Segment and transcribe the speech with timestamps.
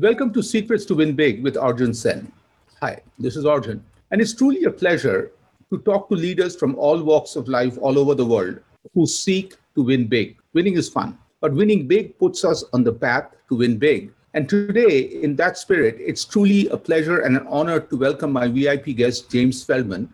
[0.00, 2.32] Welcome to Secrets to Win Big with Arjun Sen.
[2.80, 5.30] Hi, this is Arjun, and it's truly a pleasure
[5.70, 8.60] to talk to leaders from all walks of life all over the world
[8.94, 10.38] who seek to win big.
[10.54, 14.10] Winning is fun, but winning big puts us on the path to win big.
[14.32, 18.48] And today, in that spirit, it's truly a pleasure and an honor to welcome my
[18.48, 20.10] VIP guest, James Feldman.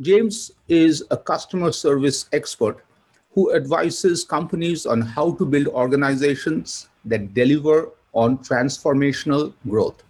[0.00, 2.82] James is a customer service expert
[3.32, 10.02] who advises companies on how to build organizations that deliver on transformational growth.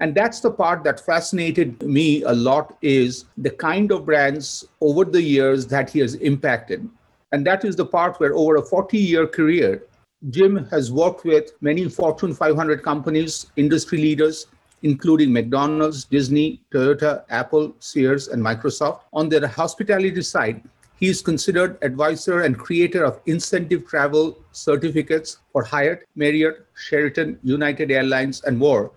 [0.00, 5.04] And that's the part that fascinated me a lot is the kind of brands over
[5.04, 6.88] the years that he has impacted.
[7.32, 9.82] And that is the part where over a 40 year career
[10.30, 14.46] jim has worked with many fortune 500 companies industry leaders
[14.82, 20.62] including mcdonald's disney toyota apple sears and microsoft on their hospitality side
[20.96, 27.90] he is considered advisor and creator of incentive travel certificates for Hyatt, Marriott, Sheraton, United
[27.90, 28.90] Airlines, and more.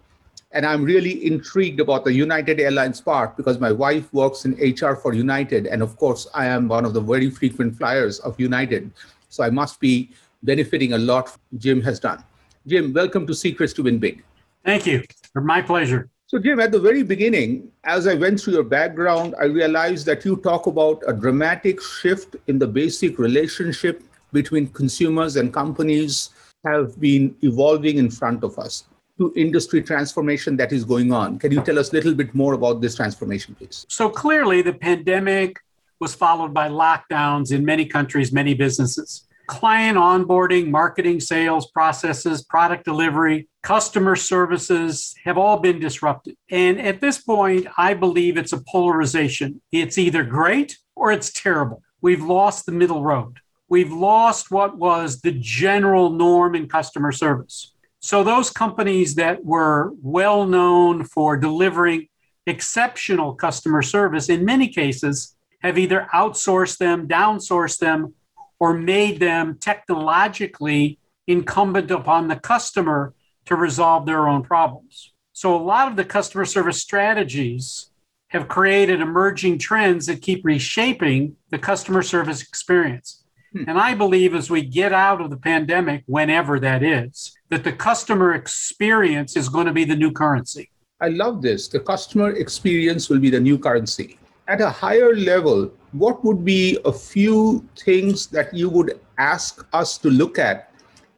[0.52, 4.96] And I'm really intrigued about the United Airlines part because my wife works in HR
[4.96, 5.68] for United.
[5.68, 8.92] And of course, I am one of the very frequent flyers of United.
[9.28, 10.10] So I must be
[10.42, 12.24] benefiting a lot Jim has done.
[12.66, 14.24] Jim, welcome to Secrets to Win Big.
[14.66, 15.04] Thank you.
[15.36, 16.10] My pleasure.
[16.30, 20.24] So, Jim, at the very beginning, as I went through your background, I realized that
[20.24, 26.30] you talk about a dramatic shift in the basic relationship between consumers and companies
[26.64, 28.84] have been evolving in front of us
[29.18, 31.40] to industry transformation that is going on.
[31.40, 33.88] Can you tell us a little bit more about this transformation, please?
[33.90, 35.58] So, clearly, the pandemic
[36.00, 42.86] was followed by lockdowns in many countries, many businesses client onboarding, marketing, sales processes, product
[42.86, 46.36] delivery, customer services have all been disrupted.
[46.50, 49.62] And at this point, I believe it's a polarization.
[49.72, 51.84] It's either great or it's terrible.
[52.02, 53.40] We've lost the middle road.
[53.68, 57.74] We've lost what was the general norm in customer service.
[58.00, 62.08] So, those companies that were well known for delivering
[62.48, 68.14] exceptional customer service, in many cases, have either outsourced them, downsourced them,
[68.60, 70.98] or made them technologically
[71.28, 73.14] incumbent upon the customer
[73.50, 75.12] to resolve their own problems.
[75.34, 77.90] So, a lot of the customer service strategies
[78.28, 83.24] have created emerging trends that keep reshaping the customer service experience.
[83.54, 83.64] Hmm.
[83.68, 87.74] And I believe as we get out of the pandemic, whenever that is, that the
[87.74, 90.70] customer experience is going to be the new currency.
[91.02, 91.68] I love this.
[91.70, 94.20] The customer experience will be the new currency.
[94.48, 99.98] At a higher level, what would be a few things that you would ask us
[100.00, 100.69] to look at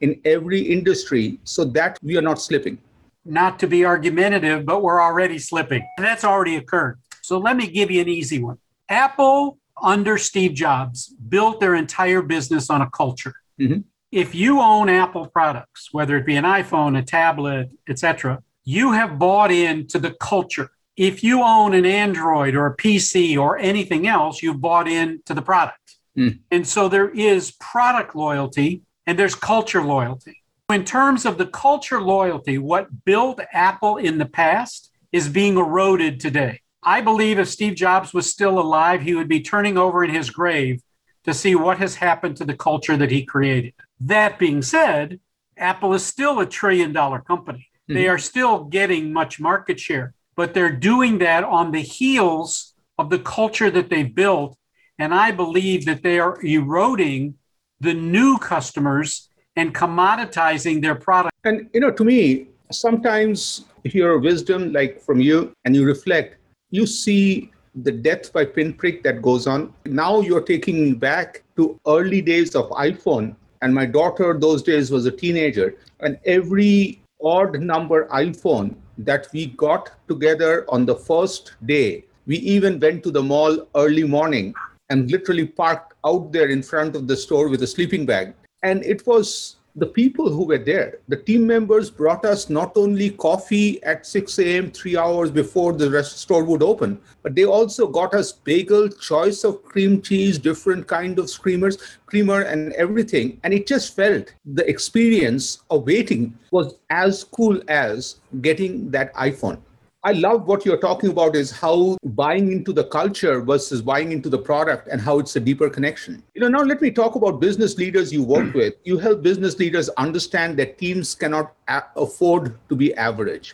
[0.02, 2.78] in every industry so that we are not slipping?
[3.24, 5.88] Not to be argumentative, but we're already slipping.
[5.98, 7.00] And that's already occurred.
[7.22, 8.58] So let me give you an easy one.
[8.90, 13.36] Apple, under Steve Jobs, built their entire business on a culture.
[13.60, 13.82] Mm-hmm.
[14.12, 19.18] If you own Apple products, whether it be an iPhone, a tablet, etc., you have
[19.18, 24.44] bought into the culture if you own an Android or a PC or anything else,
[24.44, 25.98] you've bought into the product.
[26.18, 26.40] Mm.
[26.52, 30.38] And so there is product loyalty and there's culture loyalty.
[30.70, 36.20] In terms of the culture loyalty, what built Apple in the past is being eroded
[36.20, 36.62] today.
[36.84, 40.30] I believe if Steve Jobs was still alive, he would be turning over in his
[40.30, 40.82] grave
[41.26, 43.74] to see what has happened to the culture that he created.
[44.00, 45.20] That being said,
[45.58, 47.68] Apple is still a trillion dollar company.
[47.90, 47.94] Mm-hmm.
[47.94, 53.10] They are still getting much market share but they're doing that on the heels of
[53.10, 54.58] the culture that they've built.
[54.98, 57.36] And I believe that they are eroding
[57.82, 61.36] the new customers and commoditizing their product.
[61.44, 66.38] And, you know, to me, sometimes hear wisdom like from you and you reflect,
[66.70, 67.52] you see
[67.84, 69.74] the death by pinprick that goes on.
[69.86, 73.36] Now you're taking me back to early days of iPhone.
[73.64, 75.76] And my daughter those days was a teenager.
[76.00, 82.06] And every odd number iPhone that we got together on the first day.
[82.28, 84.54] We even went to the mall early morning
[84.92, 88.34] and literally parked out there in front of the store with a sleeping bag.
[88.62, 93.12] And it was the people who were there, the team members brought us not only
[93.12, 97.88] coffee at 6 a.m., three hours before the rest store would open, but they also
[97.88, 103.40] got us bagel, choice of cream cheese, different kind of creamers, creamer, and everything.
[103.44, 109.62] And it just felt the experience of waiting was as cool as getting that iPhone.
[110.04, 114.30] I love what you're talking about is how buying into the culture versus buying into
[114.30, 116.24] the product and how it's a deeper connection.
[116.34, 118.74] You know, now let me talk about business leaders you work with.
[118.84, 123.54] You help business leaders understand that teams cannot a- afford to be average.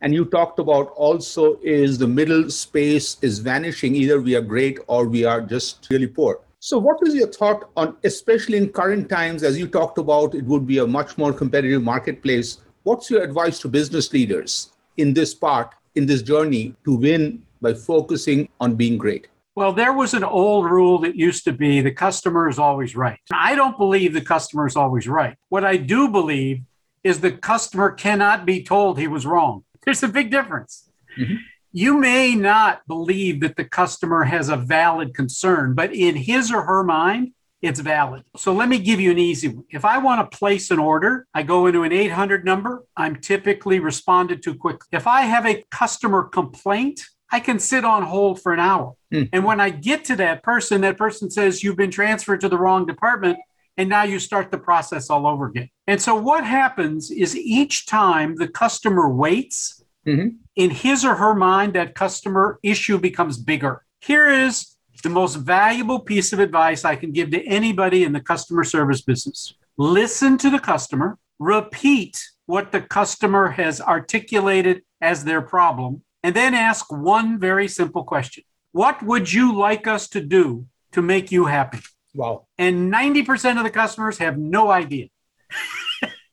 [0.00, 3.96] And you talked about also is the middle space is vanishing.
[3.96, 6.38] Either we are great or we are just really poor.
[6.60, 10.44] So, what is your thought on, especially in current times, as you talked about, it
[10.44, 12.58] would be a much more competitive marketplace?
[12.84, 17.74] What's your advice to business leaders in this part in this journey to win by
[17.74, 19.26] focusing on being great?
[19.56, 23.18] Well, there was an old rule that used to be the customer is always right.
[23.32, 25.36] I don't believe the customer is always right.
[25.48, 26.62] What I do believe
[27.02, 29.64] is the customer cannot be told he was wrong.
[29.84, 30.88] There's a big difference.
[31.18, 31.34] Mm-hmm.
[31.72, 36.62] You may not believe that the customer has a valid concern, but in his or
[36.62, 38.24] her mind, it's valid.
[38.36, 39.64] So let me give you an easy one.
[39.70, 42.84] If I want to place an order, I go into an 800 number.
[42.96, 44.86] I'm typically responded to quickly.
[44.92, 47.00] If I have a customer complaint,
[47.30, 48.94] I can sit on hold for an hour.
[49.12, 49.28] Mm.
[49.32, 52.58] And when I get to that person, that person says, You've been transferred to the
[52.58, 53.38] wrong department.
[53.76, 55.68] And now you start the process all over again.
[55.86, 60.30] And so what happens is each time the customer waits, mm-hmm.
[60.56, 63.84] in his or her mind, that customer issue becomes bigger.
[64.00, 68.20] Here is the most valuable piece of advice I can give to anybody in the
[68.20, 69.54] customer service business.
[69.76, 76.54] Listen to the customer, repeat what the customer has articulated as their problem, and then
[76.54, 81.44] ask one very simple question What would you like us to do to make you
[81.44, 81.80] happy?
[82.14, 82.46] Wow.
[82.56, 85.08] And 90% of the customers have no idea.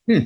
[0.08, 0.20] hmm.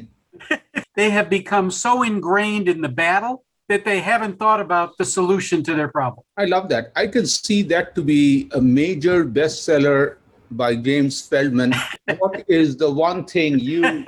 [0.95, 5.63] they have become so ingrained in the battle that they haven't thought about the solution
[5.63, 6.25] to their problem.
[6.37, 6.91] I love that.
[6.95, 10.17] I can see that to be a major bestseller
[10.51, 11.73] by James Feldman.
[12.17, 14.03] what is the one thing you,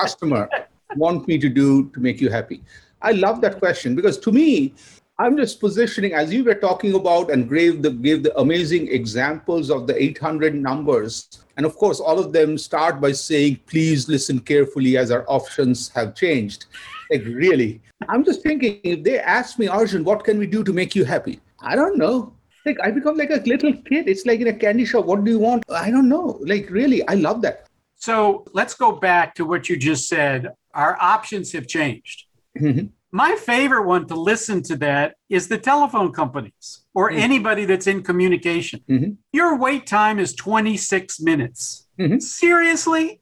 [0.00, 0.48] customer,
[0.96, 2.62] want me to do to make you happy?
[3.02, 4.74] I love that question because to me,
[5.20, 9.68] I'm just positioning as you were talking about and gave the gave the amazing examples
[9.68, 11.42] of the 800 numbers.
[11.56, 15.88] And of course, all of them start by saying, please listen carefully as our options
[15.90, 16.66] have changed.
[17.10, 20.72] Like really, I'm just thinking if they ask me, Arjun, what can we do to
[20.72, 21.40] make you happy?
[21.60, 22.34] I don't know.
[22.66, 24.08] Like I become like a little kid.
[24.08, 25.06] It's like in a candy shop.
[25.06, 25.64] What do you want?
[25.70, 26.38] I don't know.
[26.42, 27.66] Like really, I love that.
[27.96, 30.48] So let's go back to what you just said.
[30.74, 32.26] Our options have changed.
[32.58, 32.86] Mm-hmm.
[33.10, 37.20] My favorite one to listen to that is the telephone companies or mm-hmm.
[37.20, 38.80] anybody that's in communication.
[38.88, 39.12] Mm-hmm.
[39.32, 41.86] Your wait time is 26 minutes.
[41.98, 42.18] Mm-hmm.
[42.18, 43.20] Seriously?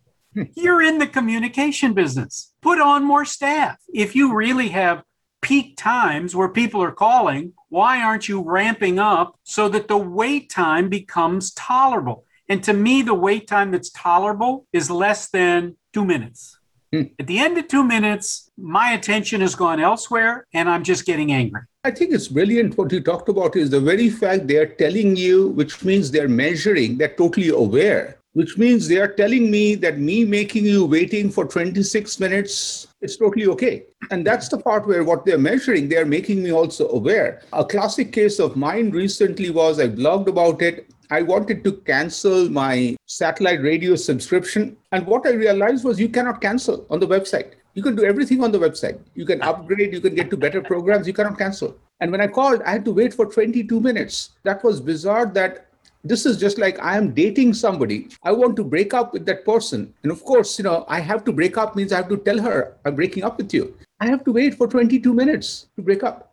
[0.55, 2.53] You're in the communication business.
[2.61, 3.79] Put on more staff.
[3.93, 5.03] If you really have
[5.41, 10.50] peak times where people are calling, why aren't you ramping up so that the wait
[10.50, 12.25] time becomes tolerable?
[12.49, 16.59] And to me, the wait time that's tolerable is less than two minutes.
[16.93, 17.03] Hmm.
[17.19, 21.32] At the end of two minutes, my attention has gone elsewhere and I'm just getting
[21.32, 21.62] angry.
[21.82, 25.49] I think it's brilliant what you talked about is the very fact they're telling you,
[25.49, 30.23] which means they're measuring, they're totally aware which means they are telling me that me
[30.23, 33.85] making you waiting for 26 minutes is totally okay.
[34.11, 37.41] And that's the part where what they're measuring, they're making me also aware.
[37.55, 40.91] A classic case of mine recently was I blogged about it.
[41.11, 44.77] I wanted to cancel my satellite radio subscription.
[44.93, 47.53] And what I realized was you cannot cancel on the website.
[47.73, 49.00] You can do everything on the website.
[49.15, 51.75] You can upgrade, you can get to better programs, you cannot cancel.
[52.00, 54.32] And when I called, I had to wait for 22 minutes.
[54.43, 55.66] That was bizarre that
[56.08, 58.08] this is just like I am dating somebody.
[58.22, 59.93] I want to break up with that person.
[60.03, 62.41] And of course, you know, I have to break up means I have to tell
[62.41, 63.77] her I'm breaking up with you.
[64.01, 66.32] I have to wait for 22 minutes to break up.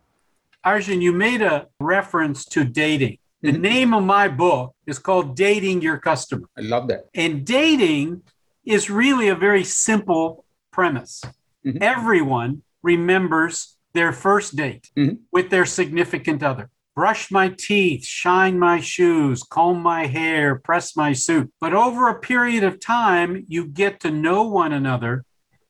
[0.64, 3.18] Arjun, you made a reference to dating.
[3.42, 3.60] The mm-hmm.
[3.60, 6.48] name of my book is called Dating Your Customer.
[6.56, 7.08] I love that.
[7.14, 8.22] And dating
[8.64, 11.22] is really a very simple premise.
[11.66, 11.82] Mm-hmm.
[11.82, 15.16] Everyone remembers their first date mm-hmm.
[15.30, 21.12] with their significant other brush my teeth, shine my shoes, comb my hair, press my
[21.12, 21.52] suit.
[21.60, 25.24] But over a period of time, you get to know one another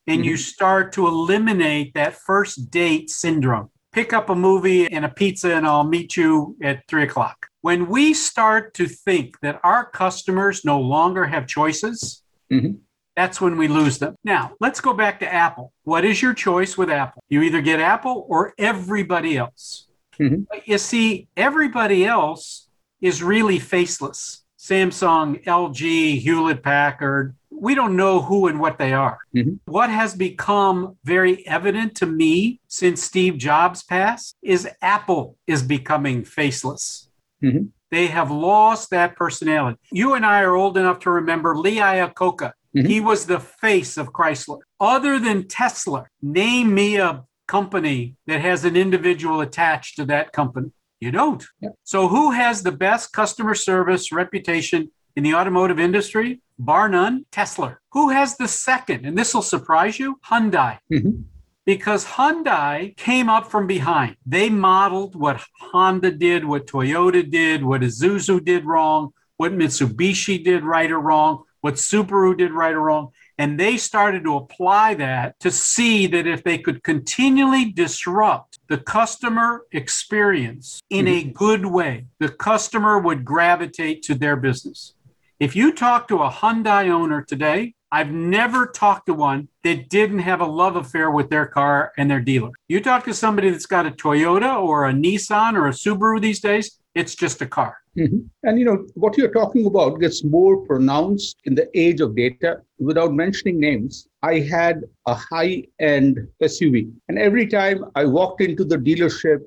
[0.07, 0.29] and mm-hmm.
[0.29, 3.69] you start to eliminate that first date syndrome.
[3.91, 7.47] Pick up a movie and a pizza, and I'll meet you at three o'clock.
[7.61, 12.73] When we start to think that our customers no longer have choices, mm-hmm.
[13.15, 14.15] that's when we lose them.
[14.23, 15.71] Now, let's go back to Apple.
[15.83, 17.23] What is your choice with Apple?
[17.29, 19.87] You either get Apple or everybody else.
[20.19, 20.43] Mm-hmm.
[20.65, 22.67] You see, everybody else
[23.01, 24.43] is really faceless.
[24.57, 29.19] Samsung, LG, Hewlett Packard, we don't know who and what they are.
[29.35, 29.55] Mm-hmm.
[29.65, 36.23] What has become very evident to me since Steve Jobs passed is Apple is becoming
[36.23, 37.09] faceless.
[37.43, 37.65] Mm-hmm.
[37.91, 39.77] They have lost that personality.
[39.91, 42.53] You and I are old enough to remember Lee Iacocca.
[42.75, 42.87] Mm-hmm.
[42.87, 44.59] He was the face of Chrysler.
[44.79, 50.71] Other than Tesla, name me a company that has an individual attached to that company?
[50.99, 51.45] You don't.
[51.61, 51.69] Yeah.
[51.83, 56.41] So, who has the best customer service reputation in the automotive industry?
[56.57, 57.77] Bar none, Tesla.
[57.91, 59.05] Who has the second?
[59.05, 60.79] And this will surprise you Hyundai.
[60.91, 61.25] Mhm.
[61.65, 64.17] Because Hyundai came up from behind.
[64.25, 70.63] They modeled what Honda did, what Toyota did, what Isuzu did wrong, what Mitsubishi did
[70.63, 73.11] right or wrong, what Subaru did right or wrong.
[73.39, 78.77] And they started to apply that to see that if they could continually disrupt the
[78.77, 81.31] customer experience in a mm-hmm.
[81.31, 84.93] good way, the customer would gravitate to their business.
[85.39, 90.19] If you talk to a Hyundai owner today, I've never talked to one that didn't
[90.19, 92.51] have a love affair with their car and their dealer.
[92.67, 96.41] You talk to somebody that's got a Toyota or a Nissan or a Subaru these
[96.41, 97.77] days, it's just a car.
[97.97, 98.25] Mhm.
[98.43, 102.61] And you know what you're talking about gets more pronounced in the age of data.
[102.79, 108.77] Without mentioning names, I had a high-end SUV, and every time I walked into the
[108.77, 109.39] dealership,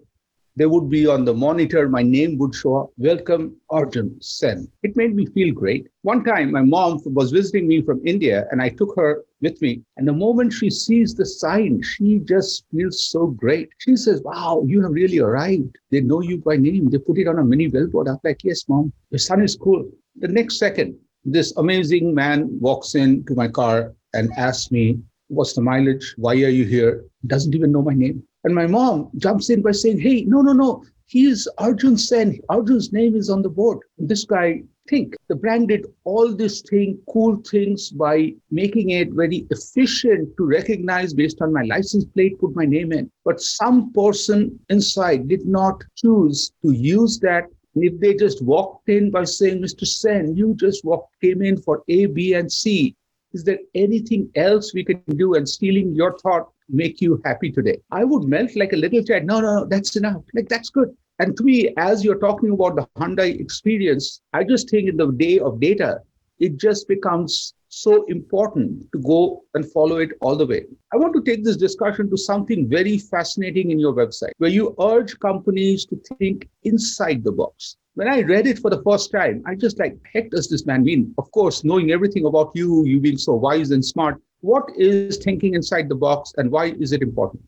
[0.58, 2.90] there would be on the monitor my name would show up.
[2.98, 4.66] Welcome, Arjun Sen.
[4.82, 5.86] It made me feel great.
[6.02, 9.82] One time, my mom was visiting me from India, and I took her with me.
[9.96, 13.68] And the moment she sees the sign, she just feels so great.
[13.78, 15.78] She says, Wow, you have really arrived.
[15.92, 16.90] They know you by name.
[16.90, 18.08] They put it on a mini billboard.
[18.08, 19.88] I'm like, Yes, mom, your son is cool.
[20.16, 24.98] The next second, this amazing man walks into my car and asks me,
[25.28, 26.14] What's the mileage?
[26.16, 27.04] Why are you here?
[27.28, 28.24] Doesn't even know my name.
[28.44, 30.84] And my mom jumps in by saying, Hey, no, no, no.
[31.06, 32.38] He is Arjun Sen.
[32.48, 33.78] Arjun's name is on the board.
[33.98, 39.46] This guy think the brand did all these thing cool things by making it very
[39.50, 44.58] efficient to recognize based on my license plate put my name in but some person
[44.70, 49.60] inside did not choose to use that and if they just walked in by saying
[49.60, 52.94] mr sen you just walked came in for a b and c
[53.34, 57.78] is there anything else we can do and stealing your thought make you happy today
[57.90, 60.94] i would melt like a little child no no no that's enough like that's good
[61.20, 65.10] and to me, as you're talking about the Hyundai experience, I just think in the
[65.10, 66.00] day of data,
[66.38, 70.64] it just becomes so important to go and follow it all the way.
[70.92, 74.76] I want to take this discussion to something very fascinating in your website, where you
[74.80, 77.76] urge companies to think inside the box.
[77.94, 80.84] When I read it for the first time, I just like, heck does this man
[80.84, 81.12] mean?
[81.18, 85.54] Of course, knowing everything about you, you being so wise and smart, what is thinking
[85.54, 87.42] inside the box and why is it important?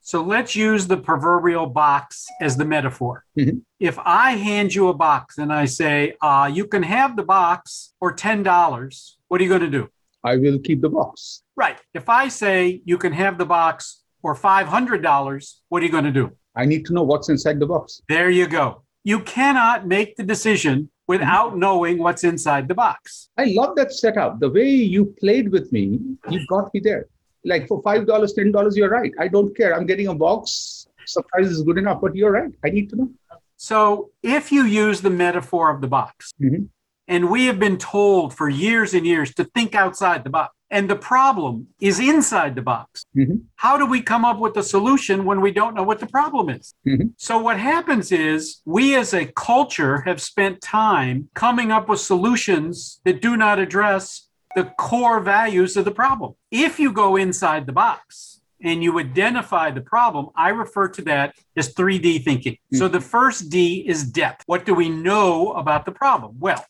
[0.00, 3.24] So let's use the proverbial box as the metaphor.
[3.36, 3.62] Mhm.
[3.80, 7.94] If I hand you a box and I say, uh, you can have the box
[8.00, 9.88] or $10, what are you going to do?
[10.22, 11.42] I will keep the box.
[11.56, 11.78] Right.
[11.94, 16.12] If I say you can have the box for $500, what are you going to
[16.12, 16.30] do?
[16.54, 18.00] I need to know what's inside the box.
[18.08, 18.82] There you go.
[19.04, 23.28] You cannot make the decision without knowing what's inside the box.
[23.38, 24.40] I love that setup.
[24.40, 27.06] The way you played with me, you got me there.
[27.44, 29.12] Like for five dollars, ten dollars, you're right.
[29.20, 29.74] I don't care.
[29.76, 30.86] I'm getting a box.
[31.06, 32.52] Surprise is good enough, but you're right.
[32.64, 33.10] I need to know.
[33.56, 36.68] So if you use the metaphor of the box, Mhm.
[37.06, 40.90] and we have been told for years and years to think outside the box, and
[40.90, 43.06] the problem is inside the box.
[43.16, 43.42] Mhm.
[43.56, 46.48] How do we come up with a solution when we don't know what the problem
[46.50, 46.74] is?
[46.86, 47.12] Mhm.
[47.16, 53.00] So, what happens is we as a culture have spent time coming up with solutions
[53.04, 56.32] that do not address the core values of the problem.
[56.50, 61.34] If you go inside the box and you identify the problem, I refer to that
[61.56, 62.56] as 3D thinking.
[62.72, 64.42] So, the first D is depth.
[64.46, 66.36] What do we know about the problem?
[66.40, 66.64] Well,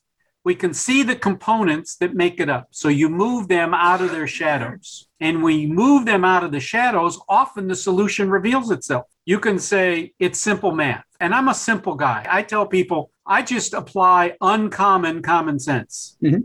[0.46, 2.68] we can see the components that make it up.
[2.70, 5.08] So you move them out of their shadows.
[5.18, 9.06] And when you move them out of the shadows, often the solution reveals itself.
[9.24, 11.02] You can say it's simple math.
[11.18, 12.24] And I'm a simple guy.
[12.30, 16.16] I tell people I just apply uncommon common sense.
[16.22, 16.44] Mhm.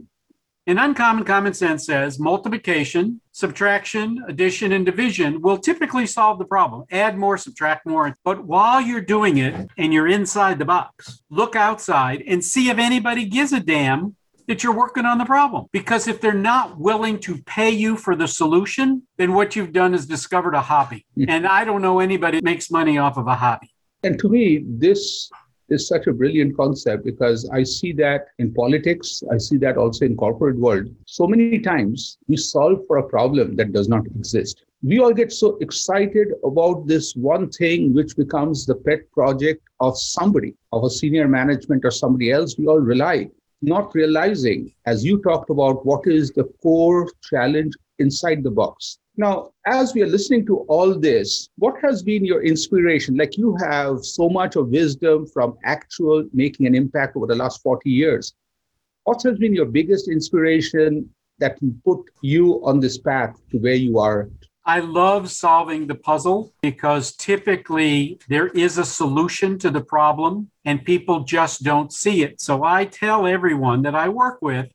[0.67, 6.83] And uncommon common sense says multiplication, subtraction, addition, and division will typically solve the problem.
[6.91, 8.15] Add more, subtract more.
[8.23, 12.77] But while you're doing it and you're inside the box, look outside and see if
[12.77, 14.15] anybody gives a damn
[14.47, 15.65] that you're working on the problem.
[15.71, 19.93] Because if they're not willing to pay you for the solution, then what you've done
[19.93, 21.05] is discovered a hobby.
[21.15, 21.25] Hmm.
[21.27, 23.71] And I don't know anybody that makes money off of a hobby.
[24.03, 25.29] And to me, this
[25.71, 30.05] is such a brilliant concept because I see that in politics, I see that also
[30.05, 30.87] in corporate world.
[31.05, 34.63] So many times we solve for a problem that does not exist.
[34.83, 39.97] We all get so excited about this one thing which becomes the pet project of
[39.97, 42.57] somebody, of a senior management or somebody else.
[42.57, 43.29] We all rely,
[43.61, 48.97] not realizing, as you talked about, what is the core challenge inside the box.
[49.17, 53.17] Now, as we are listening to all this, what has been your inspiration?
[53.17, 57.61] Like you have so much of wisdom from actual making an impact over the last
[57.61, 58.33] 40 years.
[59.03, 63.99] What has been your biggest inspiration that put you on this path to where you
[63.99, 64.29] are
[64.63, 70.85] I love solving the puzzle because typically there is a solution to the problem and
[70.85, 72.39] people just don't see it.
[72.39, 74.67] So I tell everyone that I work with,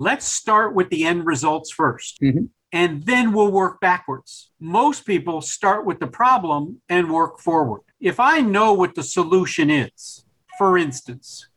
[0.00, 2.48] let's start with the end results 1st Mhm.
[2.72, 4.50] And then we'll work backwards.
[4.58, 7.82] Most people start with the problem and work forward.
[8.00, 10.24] If I know what the solution is,
[10.58, 11.48] for instance,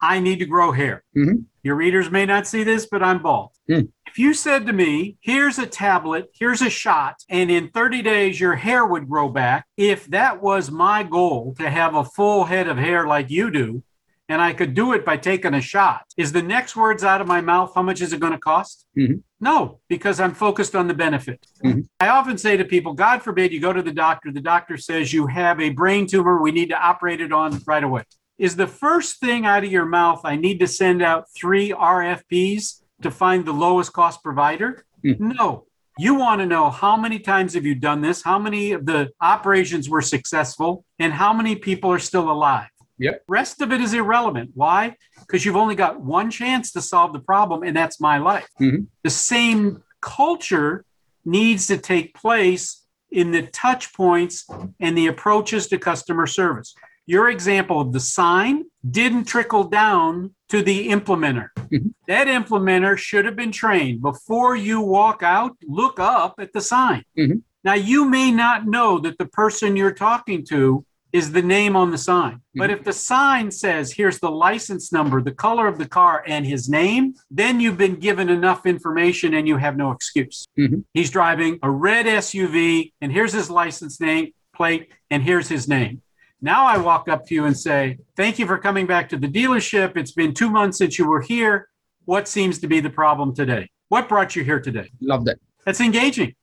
[0.00, 1.04] I need to grow hair.
[1.16, 1.44] Mhm.
[1.62, 3.50] Your readers may not see this, but I'm bald.
[3.68, 3.82] Hmm.
[4.06, 8.40] If you said to me, here's a tablet, here's a shot, and in 30 days
[8.40, 12.66] your hair would grow back, if that was my goal to have a full head
[12.66, 13.84] of hair like you do,
[14.32, 17.26] and I could do it by taking a shot, is the next words out of
[17.26, 18.86] my mouth, how much is it going to cost?
[18.96, 19.22] Mhm.
[19.40, 21.38] No, because I'm focused on the benefit.
[21.62, 21.86] Mhm.
[22.00, 25.12] I often say to people, God forbid you go to the doctor, the doctor says
[25.12, 28.04] you have a brain tumor, we need to operate it on right away.
[28.38, 32.82] Is the first thing out of your mouth, I need to send out three RFPs
[33.02, 34.84] to find the lowest cost provider?
[35.04, 35.34] Mhm.
[35.36, 35.64] No.
[35.98, 38.22] You want to know how many times have you done this?
[38.22, 42.68] How many of the operations were successful and how many people are still alive?
[43.02, 43.24] Yep.
[43.28, 44.50] Rest of it is irrelevant.
[44.54, 44.96] Why?
[45.20, 48.48] Because you've only got one chance to solve the problem, and that's my life.
[48.60, 48.86] Mhm.
[49.02, 50.84] The same culture
[51.24, 54.46] needs to take place in the touch points
[54.80, 56.74] and the approaches to customer service.
[57.06, 61.48] Your example of the sign didn't trickle down to the implementer.
[61.56, 61.94] Mhm.
[62.06, 67.04] That implementer should have been trained before you walk out, look up at the sign.
[67.18, 67.42] Mhm.
[67.64, 71.90] Now, you may not know that the person you're talking to is the name on
[71.90, 72.40] the sign.
[72.54, 76.46] But if the sign says, here's the license number, the color of the car, and
[76.46, 80.46] his name, then you've been given enough information and you have no excuse.
[80.58, 80.84] Mhm.
[80.94, 86.00] He's driving a red SUV, and here's his license name plate, and here's his name.
[86.40, 89.28] Now I walk up to you and say, Thank you for coming back to the
[89.28, 89.96] dealership.
[89.96, 91.68] It's been two months since you were here.
[92.06, 93.70] What seems to be the problem today?
[93.88, 94.90] What brought you here today?
[95.00, 95.38] Love that.
[95.64, 96.34] That's engaging.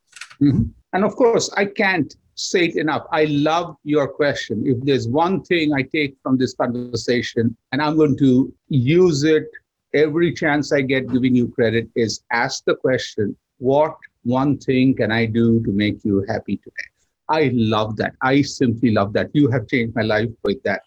[0.42, 0.72] Mhm.
[0.94, 3.06] And of course, I can't say it enough.
[3.12, 4.64] I love your question.
[4.66, 9.46] If there's one thing I take from this conversation, and I'm going to use it
[9.94, 15.12] every chance I get giving you credit, is ask the question, what one thing can
[15.12, 16.90] I do to make you happy today?
[17.28, 18.14] I love that.
[18.22, 19.30] I simply love that.
[19.34, 20.82] You have changed my life with that.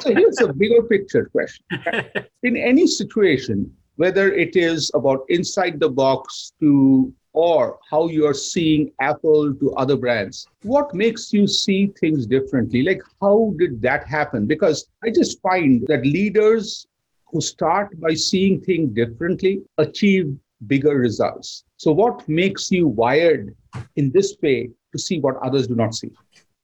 [0.00, 1.64] So here's a bigger picture question.
[2.42, 8.90] In any situation, whether it is about inside the box to or how you're seeing
[8.98, 12.82] Apple to other brands, what makes you see things differently?
[12.82, 14.46] Like, how did that happen?
[14.46, 16.86] Because I just find that leaders
[17.26, 20.34] who start by seeing things differently achieve
[20.66, 21.64] bigger results.
[21.76, 23.54] So, what makes you wired
[23.96, 26.10] in this way to see what others do not see?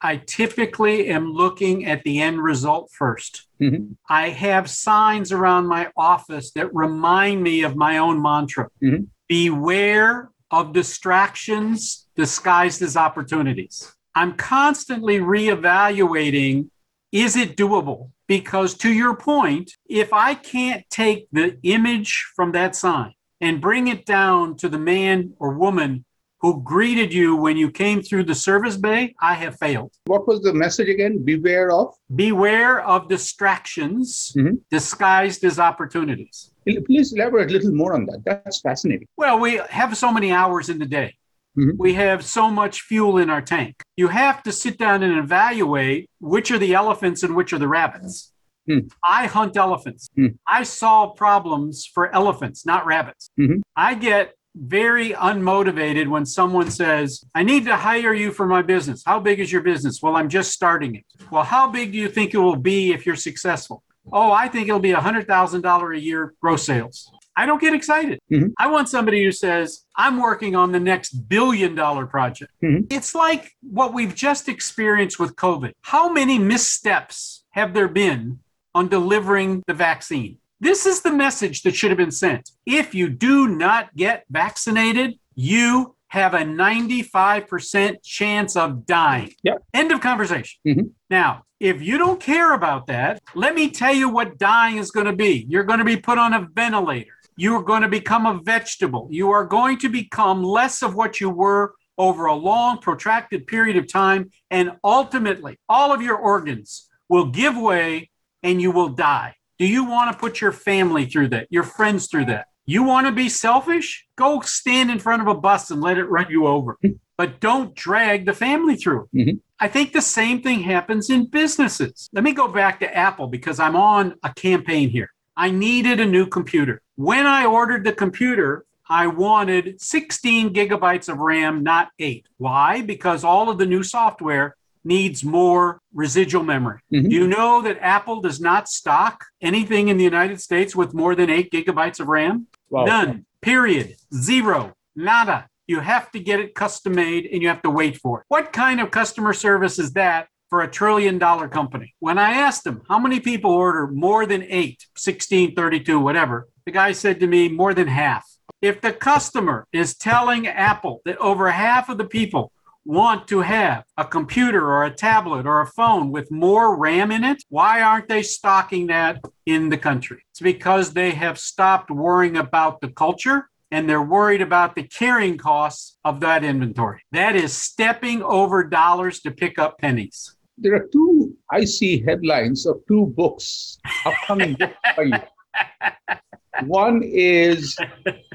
[0.00, 3.94] I typically am looking at the end result 1st Mhm.
[4.08, 9.08] I have signs around my office that remind me of my own mantra Mhm.
[9.28, 13.92] beware of distractions disguised as opportunities.
[14.14, 16.68] I'm constantly reevaluating
[17.10, 18.10] is it doable?
[18.26, 23.88] Because to your point, if I can't take the image from that sign and bring
[23.88, 26.06] it down to the man or woman
[26.42, 29.92] who greeted you when you came through the service bay, I have failed.
[30.06, 31.24] What was the message again?
[31.24, 31.94] Beware of.
[32.14, 34.58] Beware of distractions Mhm.
[34.70, 36.50] disguised as opportunities.
[36.86, 38.20] Please elaborate a little more on that.
[38.24, 39.06] That's fascinating.
[39.16, 41.14] Well, we have so many hours in the day.
[41.56, 41.76] Mhm.
[41.78, 43.74] We have so much fuel in our tank.
[43.96, 47.68] You have to sit down and evaluate which are the elephants and which are the
[47.68, 48.32] rabbits.
[48.68, 48.78] Hmm.
[49.04, 50.08] I hunt elephants.
[50.16, 50.28] Hmm.
[50.46, 53.28] I solve problems for elephants, not rabbits.
[53.38, 53.60] Mhm.
[53.76, 59.02] I get very unmotivated when someone says, I need to hire you for my business.
[59.04, 60.02] How big is your business?
[60.02, 61.04] Well, I'm just starting it.
[61.30, 63.82] Well, how big do you think it will be if you're successful?
[64.12, 67.10] Oh, I think it'll be $100,000 a year gross sales.
[67.34, 68.18] I don't get excited.
[68.30, 68.52] Mhm.
[68.58, 72.52] I want somebody who says, I'm working on the next billion dollar project.
[72.62, 72.92] Mhm.
[72.92, 75.72] It's like what we've just experienced with COVID.
[75.80, 78.40] How many missteps have there been
[78.74, 80.38] on delivering the vaccine?
[80.62, 82.52] This is the message that should have been sent.
[82.66, 89.34] If you do not get vaccinated, you have a 95% chance of dying.
[89.42, 89.64] Yep.
[89.74, 90.60] End of conversation.
[90.64, 90.90] Mhm.
[91.10, 95.06] Now, if you don't care about that, let me tell you what dying is going
[95.06, 95.46] to be.
[95.48, 97.14] You're going to be put on a ventilator.
[97.36, 99.08] You are going to become a vegetable.
[99.10, 103.76] You are going to become less of what you were over a long, protracted period
[103.76, 104.30] of time.
[104.48, 108.10] And ultimately, all of your organs will give way
[108.44, 109.34] and you will die.
[109.62, 112.46] Do you want to put your family through that, your friends through that?
[112.66, 114.04] You want to be selfish?
[114.16, 116.80] Go stand in front of a bus and let it run you over.
[117.16, 119.16] But don't drag the family through it.
[119.16, 119.40] Mhm.
[119.60, 122.10] I think the same thing happens in businesses.
[122.12, 125.10] Let me go back to Apple because I'm on a campaign here.
[125.36, 126.82] I needed a new computer.
[126.96, 132.26] When I ordered the computer, I wanted 16 gigabytes of RAM, not eight.
[132.36, 132.82] Why?
[132.82, 136.80] Because all of the new software needs more residual memory.
[136.92, 137.10] Mhm.
[137.10, 141.30] You know that Apple does not stock anything in the United States with more than
[141.30, 142.46] eight gigabytes of RAM?
[142.70, 142.84] Wow.
[142.84, 143.26] None.
[143.40, 143.96] Period.
[144.14, 144.72] Zero.
[144.96, 145.46] Nada.
[145.66, 148.24] You have to get it custom made and you have to wait for it.
[148.28, 151.94] What kind of customer service is that for a trillion dollar company?
[152.00, 156.72] When I asked them how many people order more than eight, 16, 32, whatever, the
[156.72, 158.26] guy said to me more than half.
[158.60, 162.52] If the customer is telling Apple that over half of the people
[162.84, 167.24] want to have a computer or a tablet or a phone with more RAM in
[167.24, 170.24] it, why aren't they stocking that in the country?
[170.30, 175.38] It's because they have stopped worrying about the culture and they're worried about the carrying
[175.38, 177.00] costs of that inventory.
[177.12, 180.36] That is stepping over dollars to pick up pennies.
[180.58, 186.16] There are two, I see headlines of two books, upcoming books by you.
[186.66, 187.76] One is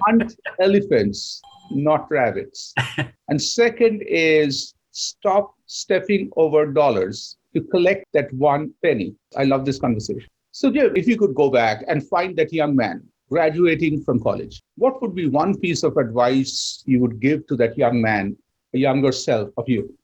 [0.07, 2.73] Hunt Elephants, Not Rabbits.
[3.29, 9.15] And second is Stop Stepping Over Dollars to collect that one penny.
[9.35, 10.29] I love this conversation.
[10.51, 14.61] So, Jeff, if you could go back and find that young man graduating from college,
[14.75, 18.37] what would be one piece of advice you would give to that young man,
[18.73, 19.96] a younger self of you?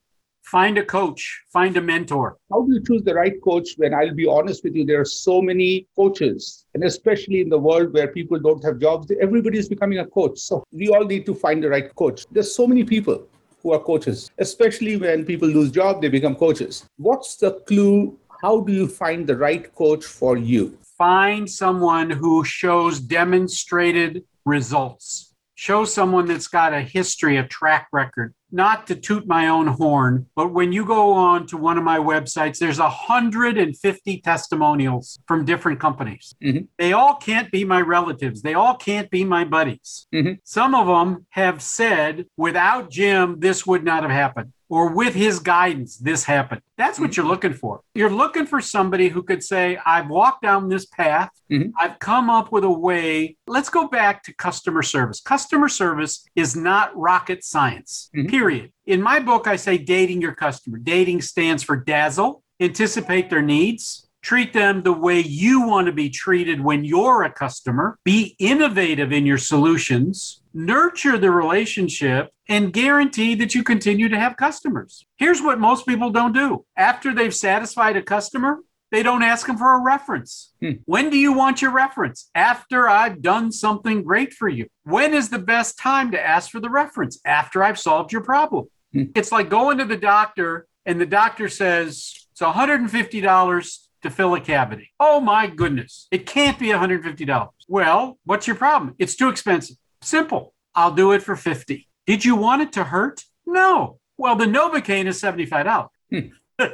[0.43, 2.38] Find a coach, find a mentor.
[2.51, 5.06] how do you choose the right coach when i'll be honest with you there are
[5.06, 9.69] so many coaches and especially in the world where people don't have jobs everybody is
[9.69, 10.38] becoming a coach.
[10.39, 12.25] So we all need to find the right coach.
[12.32, 13.25] There's so many people
[13.62, 16.86] who are coaches especially when people lose job they become coaches.
[16.97, 18.17] What's the clue?
[18.41, 20.77] How do you find the right coach for you?
[20.97, 25.33] Find someone who shows demonstrated results.
[25.63, 28.34] Show someone that's got a history, a track record.
[28.52, 31.99] Not to toot my own horn, but when you go on to one of my
[31.99, 36.36] websites, there's 150 testimonials from different companies.
[36.43, 36.67] Mhm.
[36.78, 38.41] They all can't be my relatives.
[38.41, 40.06] They all can't be my buddies.
[40.13, 40.39] Mhm.
[40.43, 44.52] Some of them have said, without Jim, this would not have happened.
[44.73, 46.62] Or with his guidance, this happened.
[46.79, 47.81] That's what you're looking for.
[47.93, 51.29] You're looking for somebody who could say, I've walked down this path.
[51.51, 51.73] Mhm.
[51.79, 53.38] I've come up with a way.
[53.45, 55.21] Let's go back to customer service.
[55.21, 58.27] Customer service is not rocket science, Mhm.
[58.31, 58.71] period.
[58.88, 60.79] In my book, I say dating your customer.
[60.79, 66.09] Dating stands for dazzle, anticipate their needs, treat them the way you want to be
[66.09, 73.36] treated when you're a customer, be innovative in your solutions, nurture the relationship, and guarantee
[73.36, 75.05] that you continue to have customers.
[75.17, 78.59] Here's what most people don't do after they've satisfied a customer,
[78.91, 80.53] they don't ask them for a reference.
[80.62, 80.73] Hmm.
[80.86, 82.29] When do you want your reference?
[82.36, 84.67] After I've done something great for you.
[84.83, 87.19] When is the best time to ask for the reference?
[87.25, 88.67] After I've solved your problem.
[88.93, 89.05] Hmm.
[89.15, 94.39] It's like going to the doctor and the doctor says it's $150 to fill a
[94.39, 94.92] cavity.
[95.00, 96.08] Oh my goodness.
[96.12, 97.50] It can't be $150.
[97.68, 98.96] Well, what's your problem?
[99.00, 99.78] It's too expensive.
[100.02, 100.54] Simple.
[100.76, 101.88] I'll do it for 50.
[102.06, 103.24] Did you want it to hurt?
[103.46, 104.00] No.
[104.18, 105.88] Well, the Novocaine is $75.
[106.12, 106.20] Hmm.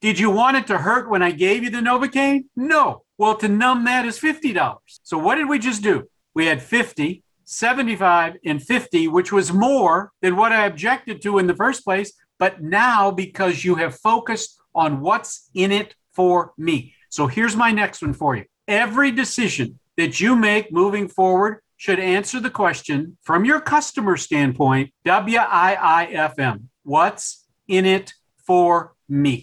[0.00, 2.44] Did you want it to hurt when I gave you the Novocaine?
[2.56, 3.04] No.
[3.18, 4.78] Well, to numb that is $50.
[5.02, 6.08] So what did we just do?
[6.34, 11.46] We had 50, 75, and 50, which was more than what I objected to in
[11.46, 12.12] the first place.
[12.38, 16.78] But now, because you have focused on what's in it for me.
[17.08, 18.44] So here's my next one for you.
[18.68, 24.86] Every decision that you make moving forward should answer the question from your customer standpoint
[25.06, 26.02] W I I
[26.32, 26.68] F M.
[26.94, 27.24] What's
[27.68, 28.12] in it
[28.48, 29.34] for me?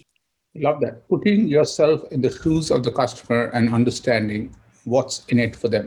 [0.66, 4.42] love that putting yourself in the shoes of the customer and understanding
[4.92, 5.86] what's in it for them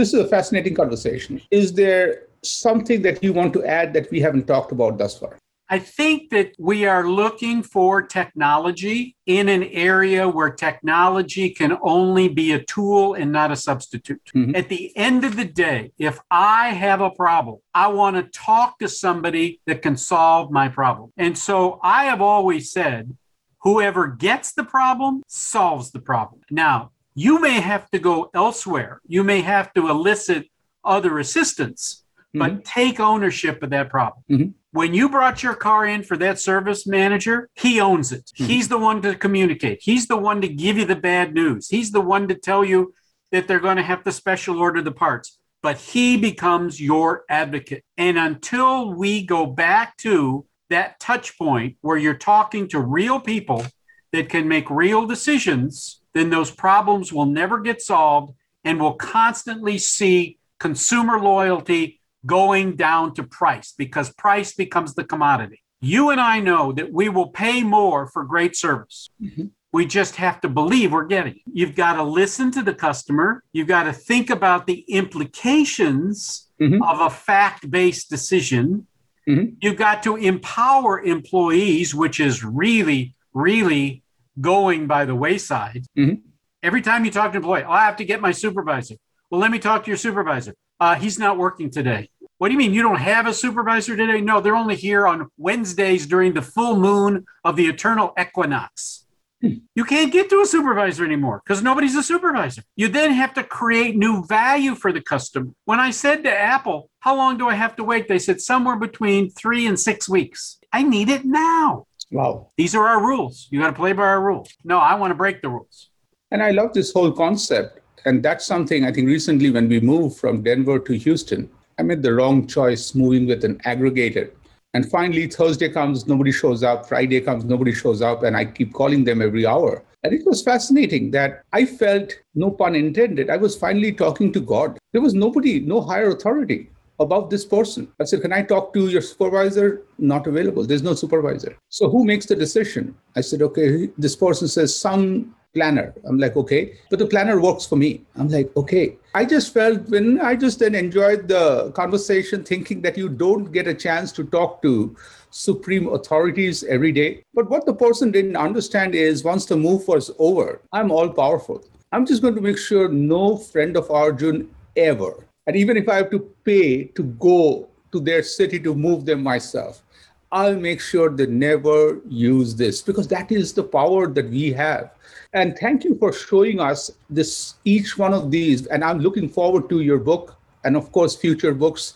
[0.00, 2.06] this is a fascinating conversation is there
[2.44, 5.34] something that you want to add that we haven't talked about thus far
[5.72, 12.28] I think that we are looking for technology in an area where technology can only
[12.28, 14.20] be a tool and not a substitute.
[14.34, 14.54] Mhm.
[14.54, 18.78] At the end of the day, if I have a problem, I want to talk
[18.80, 21.10] to somebody that can solve my problem.
[21.16, 23.16] And so I have always said,
[23.62, 26.42] whoever gets the problem solves the problem.
[26.50, 30.48] Now, you may have to go elsewhere, you may have to elicit
[30.84, 32.04] other assistance,
[32.34, 34.22] but take ownership of that problem.
[34.30, 34.52] Mhm.
[34.72, 38.32] When you brought your car in for that service manager, he owns it.
[38.38, 38.46] Mhm.
[38.46, 39.80] He's the one to communicate.
[39.82, 41.68] He's the one to give you the bad news.
[41.68, 42.94] He's the one to tell you
[43.32, 45.38] that they're going to have to special order the parts.
[45.62, 47.84] But he becomes your advocate.
[47.96, 53.66] And until we go back to that touch point where you're talking to real people
[54.12, 59.76] that can make real decisions, then those problems will never get solved and we'll constantly
[59.78, 65.62] see consumer loyalty going down to price because price becomes the commodity.
[65.80, 69.10] You and I know that we will pay more for great service.
[69.20, 69.50] Mhm.
[69.72, 71.34] We just have to believe we're getting.
[71.34, 71.42] It.
[71.52, 73.42] You've got to listen to the customer.
[73.52, 76.82] You've got to think about the implications mm-hmm.
[76.82, 78.86] of a fact based decision.
[79.28, 79.54] Mm-hmm.
[79.60, 84.02] You've got to empower employees, which is really, really
[84.40, 85.84] going by the wayside.
[85.98, 86.16] Mm-hmm.
[86.62, 88.96] Every time you talk to an employee, oh, I have to get my supervisor.
[89.30, 90.54] Well, let me talk to your supervisor.
[90.78, 92.10] Uh, he's not working today.
[92.42, 94.20] What do you mean you don't have a supervisor today?
[94.20, 99.06] No, they're only here on Wednesdays during the full moon of the eternal equinox.
[99.40, 99.58] Hmm.
[99.76, 102.64] You can't get to a supervisor anymore because nobody's a supervisor.
[102.74, 105.52] You then have to create new value for the customer.
[105.66, 108.08] When I said to Apple, How long do I have to wait?
[108.08, 110.58] They said somewhere between three and six weeks.
[110.72, 111.86] I need it now.
[112.10, 112.50] Wow.
[112.56, 113.46] These are our rules.
[113.52, 114.52] You got to play by our rules.
[114.64, 115.90] No, I want to break the rules.
[116.32, 117.78] And I love this whole concept.
[118.04, 122.02] And that's something I think recently when we moved from Denver to Houston, I made
[122.02, 124.30] the wrong choice moving with an aggregator.
[124.74, 126.88] And finally, Thursday comes, nobody shows up.
[126.88, 128.22] Friday comes, nobody shows up.
[128.22, 129.82] And I keep calling them every hour.
[130.02, 134.40] And it was fascinating that I felt, no pun intended, I was finally talking to
[134.40, 134.78] God.
[134.92, 137.92] There was nobody, no higher authority above this person.
[138.00, 139.82] I said, Can I talk to your supervisor?
[139.98, 140.66] Not available.
[140.66, 141.56] There's no supervisor.
[141.68, 142.94] So who makes the decision?
[143.14, 145.94] I said, Okay, this person says some planner.
[146.04, 148.02] I'm like, okay, but the planner works for me.
[148.16, 148.96] I'm like, okay.
[149.14, 153.66] I just felt when I just then enjoyed the conversation, thinking that you don't get
[153.66, 154.96] a chance to talk to
[155.30, 157.22] supreme authorities every day.
[157.34, 161.64] But what the person didn't understand is once the move was over, I'm all powerful.
[161.92, 165.96] I'm just going to make sure no friend of Arjun ever, and even if I
[165.96, 169.82] have to pay to go to their city to move them myself,
[170.30, 174.92] I'll make sure they never use this because that is the power that we have.
[175.34, 178.66] And thank you for showing us this each one of these.
[178.66, 181.94] And I'm looking forward to your book and of course future books,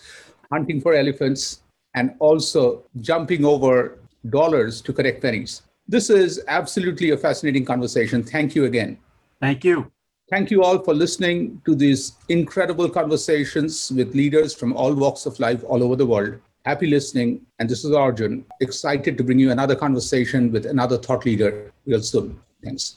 [0.50, 1.60] Hunting for Elephants,
[1.94, 3.98] and also jumping over
[4.30, 5.62] dollars to correct pennies.
[5.88, 8.22] This is absolutely a fascinating conversation.
[8.22, 8.98] Thank you again.
[9.40, 9.90] Thank you.
[10.28, 15.38] Thank you all for listening to these incredible conversations with leaders from all walks of
[15.38, 16.40] life all over the world.
[16.64, 17.46] Happy listening.
[17.60, 22.02] And this is Arjun, excited to bring you another conversation with another thought leader real
[22.02, 22.40] soon.
[22.64, 22.96] Thanks.